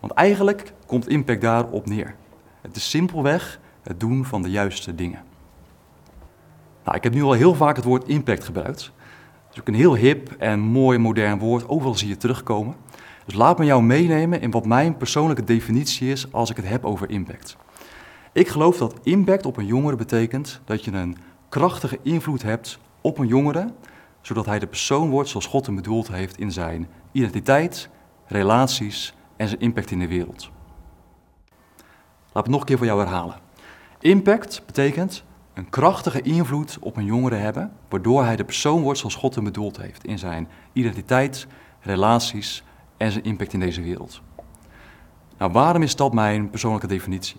Want 0.00 0.12
eigenlijk 0.12 0.72
komt 0.86 1.08
impact 1.08 1.40
daarop 1.40 1.86
neer. 1.86 2.14
Het 2.60 2.76
is 2.76 2.90
simpelweg 2.90 3.60
het 3.82 4.00
doen 4.00 4.24
van 4.24 4.42
de 4.42 4.50
juiste 4.50 4.94
dingen. 4.94 5.22
Nou, 6.84 6.96
ik 6.96 7.02
heb 7.02 7.14
nu 7.14 7.22
al 7.22 7.32
heel 7.32 7.54
vaak 7.54 7.76
het 7.76 7.84
woord 7.84 8.08
impact 8.08 8.44
gebruikt. 8.44 8.80
Het 9.46 9.52
is 9.52 9.60
ook 9.60 9.68
een 9.68 9.74
heel 9.74 9.96
hip 9.96 10.32
en 10.38 10.60
mooi 10.60 10.98
modern 10.98 11.38
woord, 11.38 11.68
overal 11.68 11.94
zie 11.94 12.08
je 12.08 12.16
terugkomen. 12.16 12.74
Dus 13.24 13.34
laat 13.34 13.58
me 13.58 13.64
jou 13.64 13.82
meenemen 13.82 14.40
in 14.40 14.50
wat 14.50 14.66
mijn 14.66 14.96
persoonlijke 14.96 15.44
definitie 15.44 16.10
is 16.10 16.32
als 16.32 16.50
ik 16.50 16.56
het 16.56 16.68
heb 16.68 16.84
over 16.84 17.10
impact. 17.10 17.56
Ik 18.32 18.48
geloof 18.48 18.76
dat 18.76 18.94
impact 19.02 19.46
op 19.46 19.56
een 19.56 19.66
jongere 19.66 19.96
betekent 19.96 20.60
dat 20.64 20.84
je 20.84 20.92
een 20.92 21.16
krachtige 21.48 21.98
invloed 22.02 22.42
hebt 22.42 22.78
op 23.00 23.18
een 23.18 23.26
jongere, 23.26 23.72
zodat 24.20 24.46
hij 24.46 24.58
de 24.58 24.66
persoon 24.66 25.10
wordt 25.10 25.28
zoals 25.28 25.46
God 25.46 25.66
hem 25.66 25.74
bedoeld 25.74 26.08
heeft 26.08 26.38
in 26.38 26.52
zijn 26.52 26.88
identiteit, 27.12 27.88
relaties 28.26 29.14
en 29.36 29.48
zijn 29.48 29.60
impact 29.60 29.90
in 29.90 29.98
de 29.98 30.08
wereld. 30.08 30.50
Laat 32.32 32.42
het 32.42 32.52
nog 32.52 32.60
een 32.60 32.66
keer 32.66 32.78
voor 32.78 32.86
jou 32.86 33.00
herhalen. 33.00 33.36
Impact 34.00 34.62
betekent 34.66 35.24
een 35.54 35.70
krachtige 35.70 36.22
invloed 36.22 36.76
op 36.80 36.96
een 36.96 37.04
jongere 37.04 37.34
hebben, 37.34 37.72
waardoor 37.88 38.24
hij 38.24 38.36
de 38.36 38.44
persoon 38.44 38.82
wordt 38.82 38.98
zoals 38.98 39.14
God 39.14 39.34
hem 39.34 39.44
bedoeld 39.44 39.76
heeft 39.76 40.04
in 40.04 40.18
zijn 40.18 40.48
identiteit, 40.72 41.46
relaties 41.80 42.64
en 43.02 43.12
zijn 43.12 43.24
impact 43.24 43.52
in 43.52 43.60
deze 43.60 43.82
wereld. 43.82 44.22
Nou, 45.38 45.52
waarom 45.52 45.82
is 45.82 45.96
dat 45.96 46.12
mijn 46.12 46.50
persoonlijke 46.50 46.86
definitie? 46.86 47.36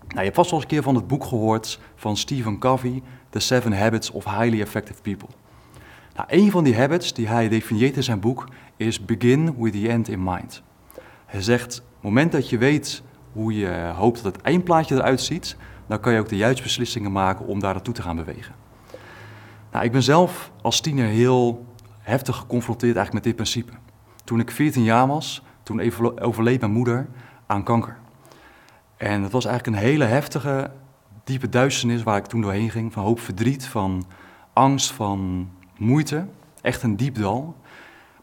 Nou, 0.00 0.18
je 0.18 0.24
hebt 0.24 0.34
vast 0.34 0.50
wel 0.50 0.60
eens 0.60 0.68
een 0.68 0.74
keer 0.74 0.84
van 0.84 0.94
het 0.94 1.06
boek 1.06 1.24
gehoord 1.24 1.80
van 1.94 2.16
Stephen 2.16 2.58
Covey, 2.58 3.02
The 3.30 3.38
Seven 3.38 3.78
Habits 3.78 4.10
of 4.10 4.24
Highly 4.24 4.60
Effective 4.60 5.02
People. 5.02 5.28
Nou, 6.14 6.28
een 6.30 6.50
van 6.50 6.64
die 6.64 6.76
habits 6.76 7.12
die 7.12 7.28
hij 7.28 7.48
definieert 7.48 7.96
in 7.96 8.02
zijn 8.02 8.20
boek 8.20 8.48
is 8.76 9.04
begin 9.04 9.56
with 9.56 9.72
the 9.72 9.88
end 9.88 10.08
in 10.08 10.22
mind. 10.24 10.62
Hij 11.26 11.42
zegt, 11.42 11.82
op 11.96 12.02
moment 12.02 12.32
dat 12.32 12.48
je 12.48 12.58
weet 12.58 13.02
hoe 13.32 13.54
je 13.58 13.92
hoopt 13.96 14.22
dat 14.22 14.36
het 14.36 14.44
eindplaatje 14.44 14.94
eruit 14.94 15.20
ziet, 15.20 15.56
dan 15.86 16.00
kan 16.00 16.12
je 16.12 16.18
ook 16.18 16.28
de 16.28 16.36
juiste 16.36 16.62
beslissingen 16.62 17.12
maken 17.12 17.46
om 17.46 17.60
daar 17.60 17.74
naartoe 17.74 17.94
te 17.94 18.02
gaan 18.02 18.16
bewegen. 18.16 18.54
Nou, 19.72 19.84
ik 19.84 19.92
ben 19.92 20.02
zelf 20.02 20.50
als 20.62 20.80
tiener 20.80 21.06
heel 21.06 21.66
heftig 21.98 22.36
geconfronteerd 22.36 22.96
eigenlijk 22.96 23.26
met 23.26 23.36
dit 23.36 23.44
principe. 23.44 23.72
Toen 24.30 24.40
ik 24.40 24.50
14 24.50 24.82
jaar 24.82 25.06
was, 25.06 25.42
toen 25.62 25.92
overleed 26.20 26.60
mijn 26.60 26.72
moeder 26.72 27.08
aan 27.46 27.62
kanker. 27.62 27.96
En 28.96 29.22
dat 29.22 29.30
was 29.30 29.44
eigenlijk 29.44 29.76
een 29.76 29.82
hele 29.88 30.04
heftige, 30.04 30.70
diepe 31.24 31.48
duisternis 31.48 32.02
waar 32.02 32.16
ik 32.16 32.26
toen 32.26 32.40
doorheen 32.40 32.70
ging. 32.70 32.92
Van 32.92 33.04
hoop 33.04 33.20
verdriet, 33.20 33.66
van 33.66 34.04
angst, 34.52 34.90
van 34.90 35.50
moeite. 35.78 36.26
Echt 36.60 36.82
een 36.82 36.96
diep 36.96 37.14
dal. 37.14 37.56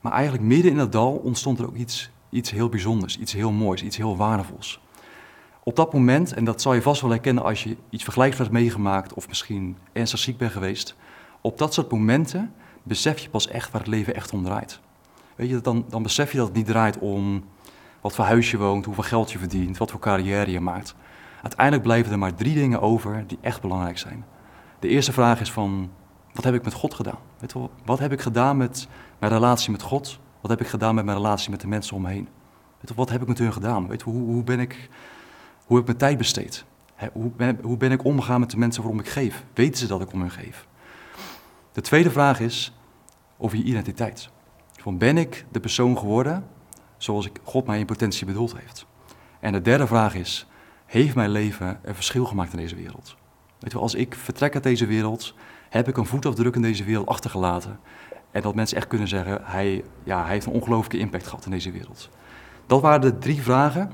Maar 0.02 0.12
eigenlijk 0.12 0.44
midden 0.44 0.72
in 0.72 0.78
dat 0.78 0.92
dal 0.92 1.12
ontstond 1.12 1.60
er 1.60 1.68
ook 1.68 1.76
iets, 1.76 2.10
iets 2.30 2.52
heel 2.52 2.70
bijzonders, 2.70 3.18
iets 3.20 3.34
heel 3.34 3.52
moois, 3.52 3.84
iets 3.84 3.98
heel 3.98 4.18
waardevols. 4.18 4.82
Op 5.64 5.76
dat 5.76 5.94
moment, 5.94 6.34
en 6.34 6.44
dat 6.44 6.62
zal 6.62 6.74
je 6.74 6.82
vast 6.82 7.02
wel 7.02 7.10
herkennen 7.10 7.44
als 7.44 7.64
je 7.64 7.78
iets 7.90 8.04
vergelijkbaars 8.04 8.50
meegemaakt 8.50 9.14
of 9.14 9.28
misschien 9.28 9.78
ernstig 9.94 10.20
ziek 10.20 10.38
bent 10.38 10.52
geweest, 10.52 10.96
op 11.42 11.58
dat 11.58 11.74
soort 11.74 11.92
momenten 11.92 12.54
besef 12.84 13.20
je 13.20 13.30
pas 13.30 13.48
echt 13.48 13.72
waar 13.72 13.82
het 13.82 13.90
leven 13.90 14.16
echt 14.16 14.34
om 14.34 14.44
draait. 14.44 14.80
Weet 15.38 15.50
je, 15.50 15.62
dan, 15.62 15.86
dan 15.90 16.04
besef 16.04 16.32
je 16.32 16.38
dat 16.38 16.48
het 16.48 16.56
niet 16.56 16.66
draait 16.66 16.98
om 16.98 17.44
wat 18.02 18.16
voor 18.16 18.26
huis 18.26 18.52
je 18.52 18.58
woont, 18.58 18.86
hoeveel 18.86 19.04
geld 19.04 19.32
je 19.32 19.40
verdient, 19.40 19.78
wat 19.78 19.92
voor 19.92 20.00
carrière 20.00 20.52
je 20.52 20.60
maakt. 20.60 20.96
Uiteindelijk 21.42 21.84
blijven 21.84 22.12
er 22.12 22.18
maar 22.18 22.36
drie 22.36 22.54
dingen 22.54 22.82
over 22.82 23.24
die 23.28 23.38
echt 23.42 23.62
belangrijk 23.62 23.98
zijn. 23.98 24.26
De 24.80 24.88
eerste 24.88 25.12
vraag 25.12 25.42
is 25.42 25.52
van, 25.52 25.90
wat 26.34 26.44
heb 26.44 26.54
ik 26.54 26.64
met 26.64 26.74
God 26.74 26.94
gedaan? 26.94 27.18
Weet 27.40 27.54
wat 27.86 28.00
heb 28.00 28.12
ik 28.12 28.22
gedaan 28.22 28.58
met 28.58 28.88
mijn 29.20 29.32
relatie 29.32 29.72
met 29.72 29.82
God? 29.82 30.20
Wat 30.42 30.52
heb 30.52 30.62
ik 30.62 30.68
gedaan 30.68 30.96
met 30.96 31.06
mijn 31.06 31.18
relatie 31.18 31.50
met 31.50 31.62
de 31.62 31.68
mensen 31.68 31.96
om 31.96 32.02
me 32.02 32.10
heen? 32.10 32.28
Wat 32.96 33.10
heb 33.10 33.22
ik 33.22 33.28
met 33.28 33.38
hun 33.38 33.54
gedaan? 33.54 33.88
Weet 33.88 34.02
hoe, 34.02 34.22
hoe, 34.22 34.44
ben 34.44 34.60
ik, 34.60 34.90
hoe 35.66 35.78
heb 35.78 35.80
ik 35.80 35.86
mijn 35.86 35.98
tijd 35.98 36.18
besteed? 36.18 36.66
hoe, 37.14 37.32
ben, 37.32 37.60
hoe 37.62 37.78
ben 37.78 37.92
ik 37.92 38.04
omgegaan 38.04 38.40
met 38.40 38.52
de 38.52 38.58
mensen 38.58 38.82
waarom 38.82 39.00
ik 39.00 39.08
geef? 39.08 39.44
Weten 39.54 39.78
ze 39.78 39.88
dat 39.88 40.02
ik 40.02 40.14
om 40.14 40.20
hen 40.20 40.32
geef? 40.32 40.68
De 41.72 41.82
tweede 41.82 42.12
vraag 42.12 42.40
is 42.40 42.78
over 43.38 43.58
je 43.58 43.64
identiteit. 43.64 44.30
Van 44.88 44.98
ben 44.98 45.18
ik 45.18 45.46
de 45.52 45.60
persoon 45.60 45.98
geworden 45.98 46.48
zoals 46.98 47.26
ik 47.26 47.40
God 47.44 47.66
mij 47.66 47.80
in 47.80 47.86
potentie 47.86 48.26
bedoeld 48.26 48.58
heeft? 48.58 48.86
En 49.40 49.52
de 49.52 49.62
derde 49.62 49.88
vraag 49.88 50.16
is, 50.16 50.48
heeft 50.86 51.16
mijn 51.16 51.30
leven 51.30 51.80
een 51.84 51.96
verschil 51.96 52.26
gemaakt 52.26 52.52
in 52.52 52.58
deze 52.58 52.76
wereld? 52.76 53.16
Weet 53.60 53.72
je, 53.72 53.78
als 53.78 53.96
ik 53.96 54.16
vertrek 54.16 54.54
uit 54.54 54.64
deze 54.64 54.86
wereld, 54.86 55.34
heb 55.70 55.88
ik 55.88 55.98
een 55.98 56.06
voetafdruk 56.06 56.56
in 56.56 56.62
deze 56.62 56.84
wereld 56.84 57.08
achtergelaten. 57.08 57.80
En 58.32 58.42
dat 58.42 58.56
mensen 58.56 58.78
echt 58.78 58.88
kunnen 58.88 59.08
zeggen, 59.08 59.40
hij, 59.44 59.84
ja, 60.04 60.24
hij 60.24 60.32
heeft 60.32 60.46
een 60.46 60.54
ongelooflijke 60.54 60.98
impact 60.98 61.28
gehad 61.28 61.46
in 61.46 61.52
deze 61.52 61.72
wereld. 61.72 62.10
Dat 62.68 62.82
waren 62.82 63.02
de 63.02 63.18
drie 63.18 63.42
vragen 63.42 63.92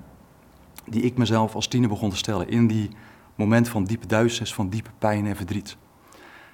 die 0.86 1.02
ik 1.02 1.18
mezelf 1.18 1.56
als 1.56 1.68
tiener 1.68 1.90
begon 1.90 2.10
te 2.10 2.18
stellen. 2.18 2.50
In 2.50 2.68
die 2.68 2.90
moment 3.36 3.70
van 3.70 3.84
diepe 3.84 4.08
duisternis, 4.08 4.54
van 4.54 4.70
diepe 4.70 4.92
pijn 4.98 5.26
en 5.26 5.36
verdriet. 5.36 5.78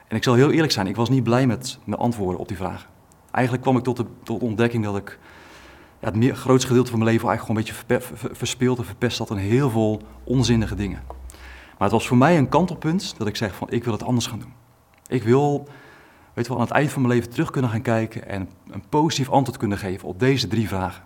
En 0.08 0.16
ik 0.16 0.24
zal 0.24 0.34
heel 0.34 0.52
eerlijk 0.52 0.72
zijn, 0.72 0.88
ik 0.88 0.96
was 0.96 1.10
niet 1.10 1.24
blij 1.24 1.48
met 1.48 1.80
mijn 1.84 2.02
antwoorden 2.02 2.40
op 2.40 2.48
die 2.48 2.58
vragen. 2.58 2.99
Eigenlijk 3.32 3.64
kwam 3.64 3.78
ik 3.78 3.84
tot 3.84 3.98
de, 3.98 4.06
tot 4.24 4.40
de 4.40 4.46
ontdekking 4.46 4.84
dat 4.84 4.98
ik 4.98 5.20
het 6.00 6.16
meer, 6.16 6.36
grootste 6.36 6.68
gedeelte 6.68 6.90
van 6.90 7.00
mijn 7.00 7.12
leven 7.12 7.28
eigenlijk 7.30 7.60
gewoon 7.62 7.82
een 7.84 8.04
beetje 8.10 8.36
verspeeld 8.36 8.78
en 8.78 8.86
verpest 8.86 9.18
had 9.18 9.30
in 9.30 9.38
heel 9.38 9.70
veel 9.70 10.02
onzinnige 10.24 10.76
dingen. 10.76 11.02
Maar 11.80 11.88
het 11.88 11.92
was 11.92 12.08
voor 12.08 12.18
mij 12.18 12.38
een 12.38 12.50
kantelpunt 12.50 13.16
dat 13.18 13.28
ik 13.28 13.36
zeg 13.36 13.56
van 13.56 13.70
ik 13.70 13.84
wil 13.84 13.94
het 13.94 14.04
anders 14.04 14.28
gaan 14.28 14.40
doen. 14.40 14.54
Ik 15.08 15.24
wil, 15.24 15.68
weet 16.34 16.48
wel, 16.48 16.58
aan 16.58 16.64
het 16.64 16.74
eind 16.74 16.92
van 16.92 17.02
mijn 17.02 17.14
leven 17.14 17.30
terug 17.30 17.52
kunnen 17.52 17.72
gaan 17.72 17.82
kijken 17.82 18.28
en 18.28 18.50
een 18.70 18.84
positief 18.90 19.30
antwoord 19.30 19.60
kunnen 19.60 19.78
geven 19.78 20.08
op 20.08 20.20
deze 20.20 20.48
drie 20.48 20.68
vragen. 20.68 21.04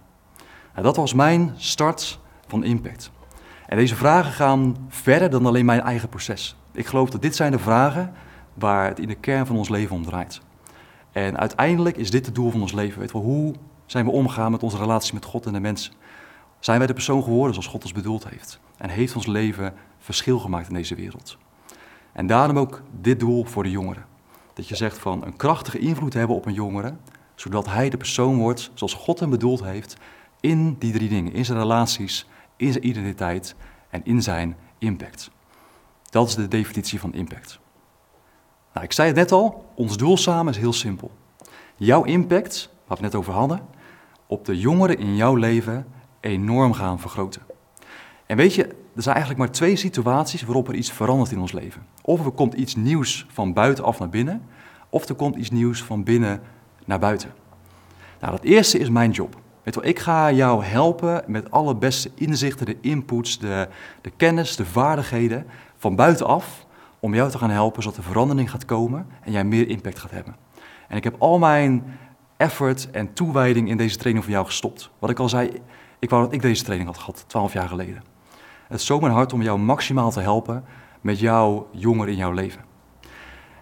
En 0.74 0.84
dat 0.84 0.96
was 0.96 1.14
mijn 1.14 1.54
start 1.58 2.20
van 2.48 2.64
impact. 2.64 3.12
En 3.66 3.78
deze 3.78 3.96
vragen 3.96 4.32
gaan 4.32 4.76
verder 4.90 5.30
dan 5.30 5.46
alleen 5.46 5.66
mijn 5.66 5.82
eigen 5.82 6.10
proces. 6.10 6.56
Ik 6.72 6.86
geloof 6.86 7.10
dat 7.10 7.22
dit 7.22 7.36
zijn 7.36 7.52
de 7.52 7.60
vragen 7.60 8.14
waar 8.54 8.88
het 8.88 9.00
in 9.00 9.08
de 9.08 9.16
kern 9.16 9.46
van 9.46 9.56
ons 9.56 9.70
leven 9.70 9.96
om 9.96 10.06
draait. 10.06 10.42
En 11.14 11.38
uiteindelijk 11.38 11.98
is 11.98 12.12
dit 12.12 12.26
het 12.26 12.36
doel 12.36 12.52
van 12.52 12.62
ons 12.62 12.72
leven. 12.72 13.00
Weet 13.00 13.12
wel, 13.12 13.22
hoe 13.22 13.54
zijn 13.86 14.06
we 14.06 14.12
omgegaan 14.12 14.52
met 14.52 14.64
onze 14.64 14.78
relatie 14.78 15.14
met 15.14 15.26
God 15.26 15.46
en 15.46 15.54
de 15.54 15.60
mensen? 15.60 15.94
Zijn 16.60 16.78
wij 16.78 16.88
de 16.88 16.94
persoon 16.94 17.24
geworden 17.24 17.54
zoals 17.54 17.70
God 17.70 17.84
ons 17.84 17.92
bedoeld 17.92 18.30
heeft? 18.30 18.60
En 18.78 18.90
heeft 18.90 19.16
ons 19.16 19.26
leven 19.26 19.74
verschil 19.98 20.40
gemaakt 20.40 20.68
in 20.68 20.74
deze 20.74 20.96
wereld? 20.96 21.38
En 22.12 22.28
daarom 22.28 22.58
ook 22.58 22.82
dit 23.02 23.20
doel 23.20 23.46
voor 23.46 23.64
de 23.64 23.72
jongeren. 23.72 24.06
Dat 24.54 24.68
je 24.68 24.76
zegt 24.76 24.98
van 24.98 25.26
een 25.26 25.36
krachtige 25.36 25.80
invloed 25.80 26.14
hebben 26.14 26.36
op 26.36 26.46
een 26.46 26.54
jongere, 26.54 26.96
zodat 27.36 27.66
hij 27.66 27.90
de 27.90 27.98
persoon 27.98 28.38
wordt 28.38 28.72
zoals 28.74 28.94
God 28.94 29.20
hem 29.20 29.30
bedoeld 29.30 29.64
heeft 29.64 29.98
in 30.40 30.76
die 30.80 30.94
drie 30.94 31.10
dingen. 31.10 31.34
In 31.34 31.46
zijn 31.46 31.58
relaties, 31.58 32.28
in 32.56 32.72
zijn 32.72 32.88
identiteit 32.88 33.56
en 33.90 34.02
in 34.04 34.22
zijn 34.22 34.56
impact. 34.78 35.32
Dat 36.10 36.28
is 36.28 36.36
de 36.36 36.48
definitie 36.48 37.00
van 37.00 37.14
impact. 37.14 37.60
Nou, 38.74 38.86
ik 38.86 38.92
zei 38.92 39.08
het 39.08 39.18
net 39.18 39.32
al, 39.32 39.66
ons 39.76 39.98
doel 39.98 40.18
samen 40.18 40.54
is 40.54 40.60
heel 40.60 40.74
simpel. 40.74 41.12
Jouw 41.76 42.04
impact, 42.04 42.70
waar 42.88 42.98
we 42.98 43.04
het 43.04 43.14
net 43.14 43.16
over 43.16 43.34
hadden, 43.34 43.62
op 44.28 44.46
de 44.46 44.60
jongeren 44.60 44.98
in 44.98 45.16
jouw 45.16 45.36
leven 45.36 45.86
enorm 46.20 46.74
gaan 46.74 47.00
vergroten. 47.00 47.42
En 48.26 48.38
weet 48.38 48.54
je, 48.54 48.64
er 48.68 49.02
zijn 49.02 49.16
eigenlijk 49.16 49.46
maar 49.46 49.56
twee 49.56 49.76
situaties 49.76 50.44
waarop 50.44 50.68
er 50.68 50.76
iets 50.76 50.92
verandert 50.92 51.32
in 51.32 51.40
ons 51.40 51.52
leven. 51.52 51.86
Of 52.02 52.26
er 52.26 52.32
komt 52.32 52.54
iets 52.54 52.76
nieuws 52.76 53.26
van 53.30 53.54
buitenaf 53.54 54.00
naar 54.00 54.10
binnen, 54.10 54.42
of 54.90 55.10
er 55.10 55.16
komt 55.16 55.36
iets 55.36 55.52
nieuws 55.52 55.84
van 55.84 56.04
binnen 56.04 56.42
naar 56.86 57.00
buiten. 57.00 57.34
Nou, 58.20 58.32
dat 58.32 58.44
eerste 58.44 58.80
is 58.80 58.90
mijn 58.90 59.12
job. 59.12 59.42
Ik 59.82 60.00
ga 60.00 60.32
jou 60.32 60.64
helpen 60.64 61.24
met 61.28 61.52
alle 61.52 61.76
beste 61.76 62.12
inzichten, 62.16 62.66
de 62.66 62.78
inputs, 62.82 63.40
de, 63.40 63.68
de 64.02 64.12
kennis, 64.18 64.56
de 64.56 64.66
vaardigheden 64.66 65.46
van 65.78 65.96
buitenaf 65.96 66.63
om 67.04 67.16
jou 67.16 67.30
te 67.30 67.38
gaan 67.38 67.50
helpen 67.50 67.84
zodat 67.84 67.98
er 67.98 68.04
verandering 68.04 68.50
gaat 68.50 68.66
komen 68.66 69.08
en 69.22 69.32
jij 69.32 69.44
meer 69.44 69.70
impact 69.70 70.00
gaat 70.00 70.12
hebben. 70.12 70.36
En 70.88 70.98
ik 70.98 71.04
heb 71.04 71.16
al 71.20 71.40
mijn 71.40 71.84
effort 72.38 72.92
en 72.92 73.14
toewijding 73.14 73.70
in 73.70 73.78
deze 73.78 73.98
training 73.98 74.24
voor 74.24 74.34
jou 74.34 74.46
gestopt. 74.46 74.90
Wat 75.00 75.10
ik 75.10 75.20
al 75.20 75.30
zei, 75.30 75.62
ik 76.00 76.10
wou 76.10 76.24
dat 76.24 76.34
ik 76.34 76.42
deze 76.42 76.64
training 76.64 76.90
had 76.90 77.00
gehad, 77.00 77.24
twaalf 77.28 77.54
jaar 77.54 77.68
geleden. 77.68 78.04
Het 78.68 78.80
is 78.80 78.86
zo 78.86 79.00
mijn 79.00 79.14
hart 79.14 79.34
om 79.34 79.42
jou 79.42 79.60
maximaal 79.60 80.12
te 80.12 80.20
helpen 80.20 80.64
met 81.02 81.20
jouw 81.20 81.68
jonger 81.72 82.10
in 82.10 82.16
jouw 82.16 82.32
leven. 82.32 82.62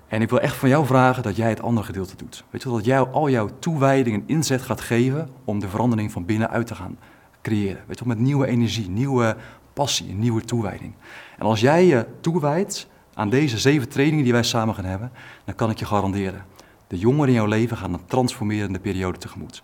En 0.07 0.21
ik 0.21 0.29
wil 0.29 0.39
echt 0.39 0.55
van 0.55 0.69
jou 0.69 0.85
vragen 0.85 1.23
dat 1.23 1.35
jij 1.35 1.49
het 1.49 1.61
andere 1.61 1.85
gedeelte 1.85 2.15
doet. 2.15 2.43
Weet 2.49 2.63
je 2.63 2.69
dat 2.69 2.85
jij 2.85 2.99
al 2.99 3.29
jouw 3.29 3.49
toewijding 3.59 4.15
en 4.15 4.23
inzet 4.27 4.61
gaat 4.61 4.81
geven 4.81 5.29
om 5.43 5.59
de 5.59 5.69
verandering 5.69 6.11
van 6.11 6.25
binnenuit 6.25 6.67
te 6.67 6.75
gaan 6.75 6.97
creëren. 7.41 7.83
Weet 7.87 7.99
je 7.99 8.05
met 8.07 8.19
nieuwe 8.19 8.47
energie, 8.47 8.89
nieuwe 8.89 9.35
passie, 9.73 10.13
nieuwe 10.13 10.41
toewijding. 10.41 10.93
En 11.37 11.45
als 11.45 11.59
jij 11.59 11.85
je 11.85 12.05
toewijdt 12.19 12.89
aan 13.13 13.29
deze 13.29 13.57
zeven 13.57 13.89
trainingen 13.89 14.23
die 14.23 14.33
wij 14.33 14.43
samen 14.43 14.75
gaan 14.75 14.85
hebben, 14.85 15.11
dan 15.45 15.55
kan 15.55 15.69
ik 15.69 15.79
je 15.79 15.85
garanderen. 15.85 16.45
De 16.87 16.97
jongeren 16.97 17.27
in 17.27 17.33
jouw 17.33 17.45
leven 17.45 17.77
gaan 17.77 17.93
een 17.93 18.05
transformerende 18.05 18.79
periode 18.79 19.17
tegemoet. 19.17 19.63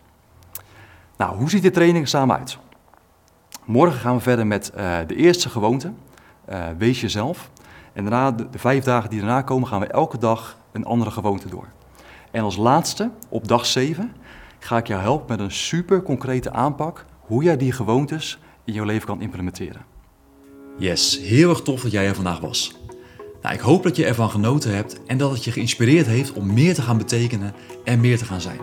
Nou, 1.18 1.38
hoe 1.38 1.50
ziet 1.50 1.64
de 1.64 1.72
training 1.72 2.08
samen 2.08 2.38
uit? 2.38 2.58
Morgen 3.66 4.00
gaan 4.00 4.16
we 4.16 4.22
verder 4.22 4.48
met 4.48 4.72
uh, 4.78 4.98
de 5.08 5.16
eerste 5.16 5.50
gewoonte. 5.50 5.92
Uh, 6.50 6.66
wees 6.78 7.02
jezelf. 7.02 7.50
En 7.94 8.04
daarna, 8.04 8.32
de, 8.32 8.50
de, 8.50 8.60
vijf 8.60 8.84
dagen 8.84 9.10
die 9.10 9.20
daarna 9.20 9.42
komen, 9.42 9.68
gaan 9.68 9.80
we 9.80 9.88
elke 9.88 10.18
dag 10.18 10.58
een 10.72 10.86
andere 10.86 11.12
gewoonte 11.12 11.50
door. 11.50 11.68
En 12.32 12.44
als 12.44 12.56
laatste, 12.56 13.10
op 13.30 13.48
dag 13.48 13.66
7, 13.66 14.14
ga 14.60 14.78
ik 14.78 14.88
jou 14.88 15.02
helpen 15.02 15.26
met 15.28 15.40
een 15.40 15.52
super 15.52 16.02
concrete 16.02 16.52
aanpak 16.52 17.06
hoe 17.20 17.44
jij 17.44 17.58
die 17.58 17.72
gewoontes 17.72 18.40
in 18.64 18.74
jouw 18.74 18.86
leven 18.86 19.08
kan 19.08 19.22
implementeren. 19.22 19.86
Yes, 20.78 21.20
heel 21.20 21.50
erg 21.50 21.62
tof 21.62 21.82
dat 21.82 21.92
jij 21.92 22.08
er 22.08 22.16
vandaag 22.16 22.40
was. 22.40 22.87
Nou, 23.48 23.60
ik 23.60 23.66
hoop 23.66 23.84
dat 23.84 23.96
je 23.96 24.06
ervan 24.06 24.30
genoten 24.30 24.76
hebt 24.76 25.00
en 25.06 25.18
dat 25.18 25.32
het 25.32 25.44
je 25.44 25.52
geïnspireerd 25.52 26.06
heeft 26.06 26.34
om 26.34 26.54
meer 26.54 26.74
te 26.74 26.82
gaan 26.82 26.98
betekenen 26.98 27.54
en 27.84 28.00
meer 28.00 28.18
te 28.18 28.26
gaan 28.26 28.42
zijn. 28.42 28.60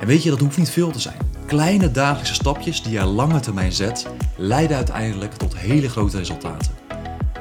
En 0.00 0.06
weet 0.06 0.22
je, 0.22 0.30
dat 0.30 0.40
hoeft 0.40 0.58
niet 0.58 0.70
veel 0.70 0.90
te 0.90 1.00
zijn. 1.00 1.16
Kleine 1.46 1.90
dagelijkse 1.90 2.34
stapjes 2.34 2.82
die 2.82 2.92
je 2.92 3.04
lange 3.04 3.40
termijn 3.40 3.72
zet, 3.72 4.06
leiden 4.36 4.76
uiteindelijk 4.76 5.34
tot 5.34 5.56
hele 5.56 5.88
grote 5.88 6.18
resultaten. 6.18 6.72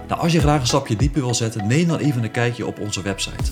Nou, 0.07 0.21
als 0.21 0.31
je 0.31 0.39
graag 0.39 0.59
een 0.59 0.67
stapje 0.67 0.95
dieper 0.95 1.21
wil 1.21 1.33
zetten, 1.33 1.67
neem 1.67 1.87
dan 1.87 1.99
even 1.99 2.23
een 2.23 2.31
kijkje 2.31 2.65
op 2.65 2.79
onze 2.79 3.01
website 3.01 3.51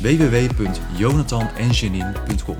www.jonathanenjanine.com. 0.00 2.56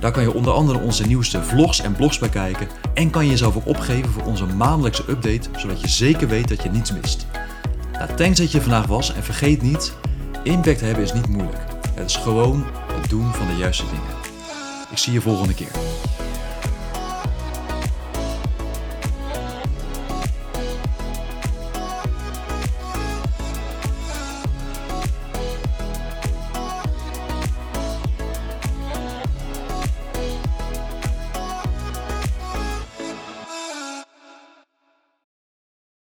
Daar 0.00 0.12
kan 0.12 0.22
je 0.22 0.34
onder 0.34 0.52
andere 0.52 0.80
onze 0.80 1.06
nieuwste 1.06 1.42
vlogs 1.42 1.80
en 1.80 1.92
blogs 1.92 2.18
bekijken 2.18 2.68
en 2.94 3.10
kan 3.10 3.24
je 3.24 3.30
jezelf 3.30 3.56
ook 3.56 3.66
opgeven 3.66 4.10
voor 4.10 4.24
onze 4.24 4.46
maandelijkse 4.46 5.04
update, 5.08 5.48
zodat 5.56 5.80
je 5.80 5.88
zeker 5.88 6.28
weet 6.28 6.48
dat 6.48 6.62
je 6.62 6.70
niets 6.70 6.92
mist. 6.92 7.26
Nou, 8.02 8.14
thanks 8.14 8.38
dat 8.38 8.52
je 8.52 8.60
vandaag 8.60 8.86
was 8.86 9.14
en 9.14 9.22
vergeet 9.22 9.62
niet, 9.62 9.92
impact 10.42 10.80
hebben 10.80 11.04
is 11.04 11.12
niet 11.12 11.28
moeilijk. 11.28 11.62
Het 11.94 12.10
is 12.10 12.16
gewoon 12.16 12.64
het 13.00 13.10
doen 13.10 13.32
van 13.32 13.46
de 13.46 13.56
juiste 13.56 13.84
dingen. 13.84 14.16
Ik 14.90 14.98
zie 14.98 15.12
je 15.12 15.20
volgende 15.20 15.54
keer. 15.54 15.70